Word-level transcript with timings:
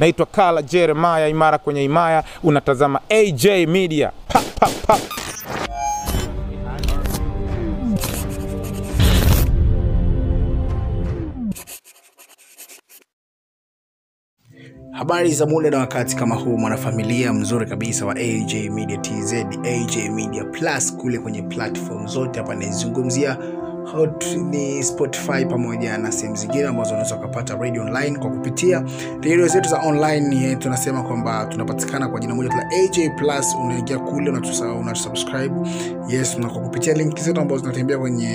Naitwa 0.00 0.26
Kala 0.26 0.62
Jeremiah, 0.62 1.30
imara 1.30 1.58
kwenye 1.58 1.84
imaya. 1.84 2.24
Unatazama 2.42 3.00
AJ 3.10 3.46
Media. 3.66 4.12
Pa, 4.28 4.42
pa, 4.60 4.68
pa. 4.86 4.98
Habari 14.92 15.32
za 15.34 15.46
muda 15.46 15.70
na 15.70 15.78
wakati 15.78 16.16
kama 16.16 16.34
huu, 16.34 16.58
mwanafamilia 16.58 17.32
mzuri 17.32 17.66
kabisa 17.66 18.06
wa 18.06 18.14
AJ 18.16 18.54
Media 18.70 18.96
TZ, 18.98 19.32
AJ 19.64 19.96
Media 20.10 20.44
Plus 20.44 20.96
kule 20.96 21.18
kwenye 21.18 21.42
platform 21.42 22.06
zote. 22.06 22.40
Hapa 22.40 22.54
naizungumzia 22.54 23.38
Hot 23.92 24.24
ni 24.36 24.82
Spotify 24.82 25.44
pamoja 25.50 25.98
na 25.98 26.12
sehemu 26.12 26.36
zingine 26.36 26.64
ambazo 26.66 26.90
unaweza 26.90 27.16
ukapata 27.16 27.54
radio 27.56 27.82
online 27.82 28.18
kwa 28.18 28.30
kupitia 28.30 28.84
redio 29.20 29.48
zetu 29.48 29.68
za 29.68 29.78
online. 29.78 30.56
Tunasema 30.56 31.02
kwamba 31.02 31.44
tunapatikana 31.46 32.08
kwa 32.08 32.20
jina 32.20 32.34
moja 32.34 32.50
AJ 32.84 32.98
Plus. 33.18 33.54
Unaingia 33.64 33.98
kule 33.98 34.30
unatusubscribe, 34.30 35.54
yes, 36.08 36.38
na 36.38 36.48
kwa 36.48 36.60
kupitia 36.62 36.94
linki 36.94 37.22
zetu 37.22 37.40
ambazo 37.40 37.60
zinatembea 37.60 37.98
kwenye 37.98 38.28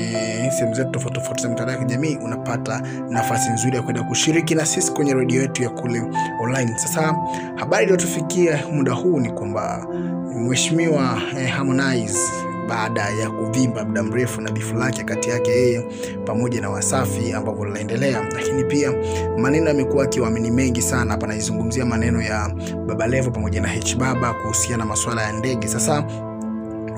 sehemu 0.58 0.73
zetu 0.76 0.91
tofauti 0.91 1.16
tofauti 1.20 1.44
za 1.44 1.49
mitandao 1.49 1.76
ya 1.76 1.82
kijamii, 1.84 2.18
unapata 2.24 2.82
nafasi 3.10 3.49
nzuri 3.49 3.76
ya 3.76 3.82
kwenda 3.82 4.04
kushiriki 4.04 4.55
na 4.55 4.66
sisi 4.66 4.91
kwenye 4.91 5.13
redio 5.13 5.41
yetu 5.41 5.63
ya 5.63 5.70
kule 5.70 6.04
online. 6.41 6.74
Sasa 6.77 7.16
habari 7.55 7.84
iliyotufikia 7.84 8.60
muda 8.74 8.91
huu 8.94 9.20
ni 9.20 9.30
kwamba 9.32 9.88
mheshimiwa 10.35 11.22
eh, 11.40 11.49
Harmonize 11.49 12.20
baada 12.68 13.10
ya 13.10 13.30
kuvimba 13.30 13.86
muda 13.86 14.04
mrefu 14.04 14.42
na 14.42 14.52
bifu 14.52 14.76
lake 14.76 15.04
kati 15.04 15.30
yake 15.30 15.52
yeye 15.52 15.86
pamoja 16.26 16.62
na 16.62 16.70
Wasafi 16.70 17.34
ambavyo 17.34 17.66
linaendelea, 17.66 18.24
lakini 18.36 18.64
pia 18.64 18.94
maneno 19.38 19.68
yamekuwa 19.68 20.04
akiwaamini 20.04 20.52
mengi 20.52 20.82
sana. 20.82 21.12
Hapa 21.12 21.28
naizungumzia 21.28 21.86
maneno 21.86 22.22
ya 22.22 22.52
Baba 22.86 23.08
Levo 23.08 23.32
pamoja 23.32 23.62
na 23.62 23.68
H 23.68 23.96
Baba 23.98 24.34
kuhusiana 24.34 24.78
na 24.78 24.86
masuala 24.86 25.22
ya 25.22 25.32
ndege. 25.32 25.68
Sasa 25.68 26.04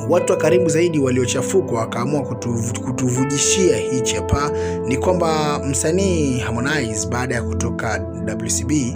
watu 0.09 0.34
wa 0.34 0.40
karibu 0.40 0.70
zaidi 0.70 1.00
waliochafuka 1.00 1.76
wakaamua 1.76 2.22
kutu, 2.22 2.56
kutuvujishia 2.86 3.78
hichi 3.78 4.16
hapa 4.16 4.52
ni 4.88 4.98
kwamba 4.98 5.59
msanii 5.59 6.40
Harmonize 6.40 7.08
baada 7.08 7.36
ya 7.36 7.44
kutoka 7.44 8.02
WCB 8.44 8.72
eh, 8.72 8.95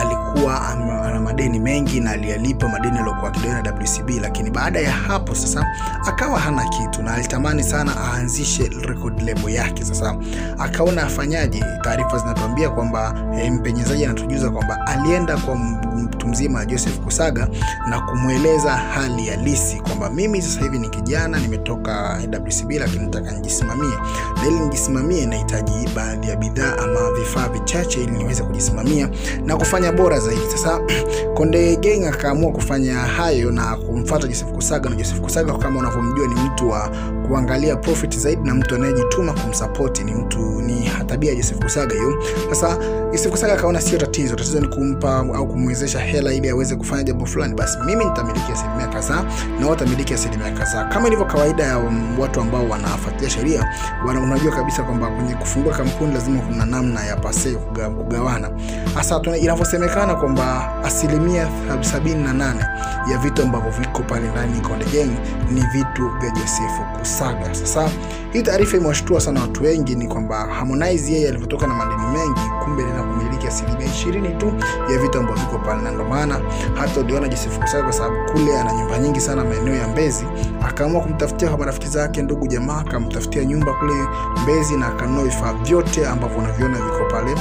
alikuwa 0.00 0.68
ana 0.68 1.20
madeni 1.20 1.58
mengi 1.58 2.00
na 2.00 2.10
aliyalipa 2.10 2.68
madeni 2.68 2.98
aliyokuwa 2.98 3.28
akidai 3.28 3.62
na 3.62 3.72
WCB, 3.74 4.10
lakini 4.22 4.50
baada 4.50 4.80
ya 4.80 4.92
hapo 4.92 5.34
sasa 5.34 5.66
akawa 6.06 6.38
hana 6.40 6.64
kitu 6.68 7.02
na 7.02 7.14
alitamani 7.14 7.62
sana 7.62 7.92
aanzishe 7.96 8.70
record 8.88 9.22
label 9.22 9.54
yake. 9.54 9.84
Sasa 9.84 10.16
akaona 10.58 11.02
afanyaje? 11.02 11.64
Taarifa 11.82 12.18
zinatuambia 12.18 12.70
kwamba 12.70 13.14
eh, 13.42 13.52
mpenyezaji 13.52 14.04
anatujuza 14.04 14.50
kwamba 14.50 14.86
alienda 14.86 15.36
kwa 15.36 15.56
mtu 15.56 16.28
mzima 16.28 16.64
Joseph 16.66 16.98
Kusaga 17.00 17.48
na 17.90 18.00
kumweleza 18.00 18.72
hali 18.72 19.26
halisi 19.26 19.76
kwamba 19.80 20.10
mimi 20.10 20.31
sasa 20.40 20.60
hivi 20.60 20.78
ni 20.78 20.88
kijana 20.88 21.40
nimetoka 21.40 22.20
WCB, 22.46 22.70
lakini 22.70 23.02
nataka 23.04 23.32
nijisimamie, 23.32 23.94
na 24.36 24.46
ili 24.46 24.58
nijisimamie 24.60 25.26
nahitaji 25.26 25.88
baadhi 25.96 26.28
ya 26.28 26.36
bidhaa 26.36 26.76
ama 26.78 27.12
vifaa 27.12 27.48
vichache 27.48 28.02
ili 28.02 28.12
niweze 28.12 28.42
kujisimamia 28.42 29.08
na 29.44 29.56
kufanya 29.56 29.92
bora 29.92 30.20
zaidi. 30.20 30.42
Sasa 30.50 30.80
Konde 31.36 31.76
Gang 31.76 32.06
akaamua 32.08 32.52
kufanya 32.52 32.94
hayo 32.94 33.50
na 33.50 33.76
kumfuata 33.92 34.26
Joseph 34.28 34.52
Kusaga, 34.52 34.90
na 34.90 34.96
Joseph 34.96 35.20
Kusaga 35.20 35.52
kama 35.58 35.78
unavyomjua 35.80 36.26
ni 36.26 36.34
mtu 36.34 36.70
wa 36.70 36.90
kuangalia 37.28 37.76
profit 37.76 38.18
zaidi 38.18 38.42
na 38.48 38.54
mtu 38.54 38.74
anayejituma 38.74 39.32
kumsupport, 39.32 40.00
ni 40.04 40.14
mtu 40.14 40.38
ni 40.62 40.90
tabia 41.06 41.30
ya 41.30 41.36
Joseph 41.36 41.58
Kusaga 41.58 41.94
hiyo. 41.94 42.22
Sasa 42.50 42.78
Joseph 43.12 43.30
Kusaga 43.30 43.52
akaona 43.52 43.80
sio 43.80 43.98
tatizo, 43.98 44.36
tatizo 44.36 44.60
ni 44.60 44.68
kumpa 44.68 45.16
au 45.34 45.48
kumwezesha 45.48 46.00
hela 46.00 46.32
ili 46.32 46.48
aweze 46.48 46.76
kufanya 46.76 47.02
jambo 47.02 47.26
fulani, 47.26 47.54
basi 47.54 47.78
mimi 47.86 48.04
nitamiliki 48.04 48.52
asilimia 48.52 48.86
kadhaa 48.86 49.22
na 49.58 49.60
wao 49.60 49.70
watamiliki 49.70 50.14
asilimia 50.14 50.50
kadhaa, 50.50 50.84
kama 50.84 51.06
ilivyo 51.06 51.24
kawaida 51.24 51.62
ya 51.64 51.78
watu 52.18 52.40
ambao 52.40 52.68
wanafuatilia 52.68 53.30
sheria. 53.30 53.68
Unajua 54.08 54.52
kabisa 54.52 54.82
kwamba 54.82 55.06
kwenye 55.10 55.34
kufungua 55.34 55.74
kampuni 55.74 56.14
lazima 56.14 56.40
kuna 56.40 56.66
namna 56.66 57.04
ya 57.04 57.16
pase 57.16 57.50
kugawana. 57.98 58.50
Sasa 58.94 59.36
inavyosemekana 59.36 60.14
kwamba 60.14 60.72
asilimia 60.84 61.48
78 61.68 63.10
ya 63.12 63.18
vitu 63.18 63.42
ambavyo 63.42 63.72
viko 63.82 64.02
pale 64.02 64.28
ndani 64.28 64.60
Konde 64.60 65.04
ni 65.50 65.60
vitu 65.60 66.08
vya 66.20 66.30
Joseph 66.30 66.98
Kusaga. 66.98 67.54
Sasa 67.54 67.90
hii 68.32 68.42
taarifa 68.42 68.76
imewashtua 68.76 69.20
sana 69.20 69.40
watu 69.40 69.62
wengi, 69.62 69.94
ni 69.94 70.06
kwamba 70.08 70.36
Harmonize 70.36 71.12
yeye 71.12 71.28
alivyotoka 71.28 71.66
na 71.66 71.74
madeni 71.74 72.02
mengi, 72.18 72.40
kumbe 72.64 72.82
lina 72.82 73.02
kumiliki 73.02 73.46
asilimia 73.46 73.86
ishirini 73.86 74.28
tu 74.28 74.52
ya 74.92 74.98
vitu 74.98 75.18
ambavyo 75.18 75.42
viko 75.44 75.58
pale, 75.58 75.82
na 75.82 75.90
ndio 75.90 76.04
maana 76.04 76.40
hata 76.74 77.00
uliona 77.00 77.28
Joseph 77.28 77.58
kwa 77.58 77.92
sababu 77.92 78.32
kule 78.32 78.58
ana 78.58 78.72
nyumba 78.74 78.98
nyingi 78.98 79.20
sana 79.20 79.44
maeneo 79.44 79.74
ya 79.74 79.88
Mbezi, 79.88 80.24
akaamua 80.68 81.00
kumtafutia 81.00 81.48
kwa 81.48 81.58
marafiki 81.58 81.86
zake, 81.88 82.22
ndugu 82.22 82.46
jamaa, 82.46 82.78
akamtafutia 82.80 83.44
nyumba 83.44 83.72
kule 83.74 83.94
Mbezi 84.42 84.76
na 84.76 84.86
akanunua 84.86 85.24
vifaa 85.24 85.52
vyote 85.52 86.06
ambavyo 86.06 86.38
unaviona 86.38 86.74
viko 86.76 87.04
pale 87.10 87.34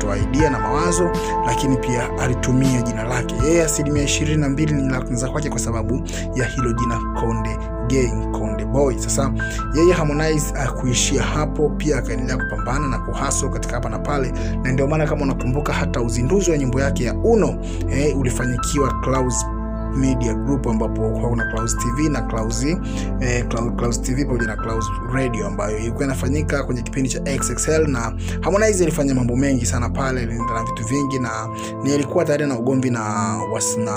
kutoa 0.00 0.18
idea 0.18 0.50
na 0.50 0.58
mawazo, 0.60 1.10
lakini 1.46 1.76
pia 1.76 2.18
alitumia 2.18 2.82
jina 2.82 3.04
lake. 3.04 3.34
Yeye, 3.44 3.64
asilimia 3.64 4.02
ishirini 4.02 4.40
na 4.40 4.48
mbili 4.48 4.72
ni 4.72 5.16
za 5.16 5.28
kwake 5.28 5.48
kwa 5.50 5.58
sababu 5.58 6.02
ya 6.34 6.44
hilo 6.46 6.72
jina 6.72 6.98
Konde 7.20 7.58
Gang, 7.90 8.30
Konde 8.32 8.64
Boy. 8.64 8.98
Sasa 8.98 9.32
yeye 9.74 9.92
Harmonize 9.92 10.54
akuishia 10.58 11.22
hapo, 11.22 11.68
pia 11.70 11.98
akaendelea 11.98 12.36
kupambana 12.36 12.88
na 12.88 12.98
kuhaso 12.98 13.48
katika 13.48 13.74
hapa 13.74 13.88
na 13.88 13.98
pale, 13.98 14.32
na 14.62 14.72
ndio 14.72 14.86
maana 14.86 15.06
kama 15.06 15.22
unakumbuka 15.22 15.72
hata 15.72 16.00
uzinduzi 16.00 16.50
wa 16.50 16.58
nyimbo 16.58 16.80
yake 16.80 17.04
ya 17.04 17.14
Uno 17.14 17.58
eh, 17.90 18.18
ulifanyikiwa 18.18 19.00
Clouds 19.00 19.46
Media 19.96 20.34
Group 20.34 20.66
ambapo 20.66 21.10
kuna 21.10 21.44
Clouds 21.52 21.76
TV 21.78 22.08
na 22.08 22.22
Clouds 22.22 22.64
eh, 23.20 23.46
Clouds 23.76 24.02
TV 24.02 24.24
pamoja 24.24 24.46
na 24.46 24.56
Clouds 24.56 24.86
Radio 25.12 25.46
ambayo 25.46 25.78
ilikuwa 25.78 26.04
inafanyika 26.04 26.62
kwenye 26.64 26.82
kipindi 26.82 27.08
cha 27.08 27.20
XXL, 27.38 27.86
na 27.88 28.12
Harmonize 28.40 28.84
alifanya 28.84 29.14
mambo 29.14 29.36
mengi 29.36 29.66
sana 29.66 29.88
pale 29.88 30.26
na 30.26 30.64
vitu 30.64 30.84
vingi, 30.88 31.18
na 31.18 31.30
nilikuwa 31.82 32.24
tayari 32.24 32.46
na 32.46 32.58
ugomvi 32.58 32.90
na 32.90 33.36
na, 33.84 33.92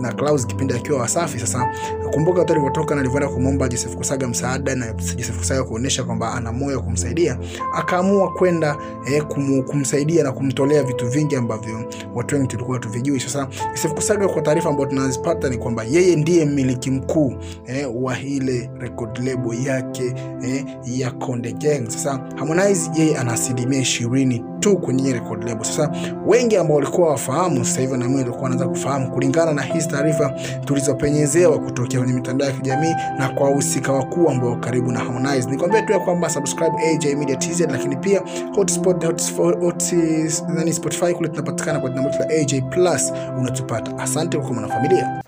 na 0.00 0.12
Clouds 0.12 0.46
kipindi 0.46 0.74
akiwa 0.74 1.00
Wasafi. 1.00 1.38
Sasa 1.40 1.68
kumbuka 2.14 2.38
watu 2.38 2.52
walivyotoka 2.52 2.94
na 2.94 3.00
alivyoenda 3.00 3.28
kumwomba 3.28 3.68
Joseph 3.68 3.96
Kusaga 3.96 4.28
msaada 4.28 4.74
na 4.74 4.92
Joseph 4.92 5.38
Kusaga 5.38 5.64
kuonesha 5.64 6.04
kwamba 6.04 6.34
ana 6.34 6.52
moyo 6.52 6.76
wa 6.76 6.82
kumsaidia, 6.82 7.38
akaamua 7.74 8.32
kwenda 8.32 8.76
eh, 9.06 9.22
kum, 9.22 9.62
kumsaidia 9.62 10.24
na 10.24 10.32
kumtolea 10.32 10.82
vitu 10.82 11.08
vingi 11.08 11.36
ambavyo 11.36 11.84
watu 12.14 12.34
wengi 12.34 12.48
tulikuwa 12.48 12.78
tuvijui. 12.78 13.20
Sasa 13.20 13.48
Joseph 13.70 13.92
Kusaga 13.94 14.28
kwa 14.28 14.42
taarifa 14.42 14.68
ambayo 14.68 14.88
tunazipata 15.00 15.48
ni 15.48 15.58
kwamba 15.58 15.84
yeye 15.84 16.16
ndiye 16.16 16.44
mmiliki 16.44 16.90
mkuu 16.90 17.34
eh, 17.66 17.90
wa 18.02 18.20
ile 18.20 18.70
record 18.78 19.18
label 19.18 19.66
yake 19.66 20.14
eh, 20.44 20.64
ya 20.86 21.10
Konde 21.10 21.52
Gang. 21.52 21.84
Sasa 21.90 22.20
Harmonize 22.36 22.90
yeye 22.96 23.16
ana 23.18 23.32
asilimia 23.32 23.80
ishirini 23.80 24.44
tu 24.60 24.76
kwenye 24.76 25.12
record 25.12 25.44
label. 25.44 25.64
Sasa 25.64 25.90
wengi 26.26 26.56
ambao 26.56 26.76
walikuwa 26.76 27.10
wafahamu 27.10 27.64
sasa 27.64 27.80
hivi 27.80 27.92
na 27.92 28.04
mimi 28.08 28.18
nilikuwa 28.18 28.48
naanza 28.48 28.68
kufahamu 28.68 29.10
kulingana 29.10 29.52
na 29.52 29.62
hizi 29.62 29.88
taarifa 29.88 30.34
tulizopenyezewa 30.64 31.58
kutokea 31.58 32.00
kwenye 32.00 32.14
mitandao 32.14 32.48
ya 32.48 32.54
kijamii 32.54 32.94
na 33.18 33.28
kwa 33.28 33.46
wahusika 33.48 33.92
wakuu 33.92 34.28
ambao 34.30 34.56
karibu 34.56 34.92
na 34.92 34.98
Harmonize. 35.00 35.50
Nikwambia 35.50 35.82
tu 35.82 35.92
ya 35.92 35.98
kwamba 35.98 36.30
subscribe 36.30 36.72
AJ 36.92 37.06
Media 37.14 37.36
TZ, 37.36 37.60
lakini 37.60 37.96
pia 37.96 38.22
hotspot 38.54 39.04
hotspot 39.04 39.60
hot, 39.60 39.92
nani 40.48 40.72
Spotify 40.72 41.14
kule 41.14 41.28
tunapatikana 41.28 41.80
kwa 41.80 41.90
jina 41.90 42.02
la 42.02 42.28
AJ 42.40 42.54
Plus 42.70 43.12
unatupata. 43.38 43.98
Asante 43.98 44.36
kwa 44.38 44.46
kuwa 44.46 44.60
mwanafamilia. 44.60 45.22